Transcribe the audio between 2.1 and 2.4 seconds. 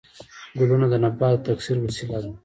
ده